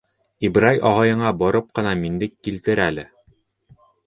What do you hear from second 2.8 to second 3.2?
әле.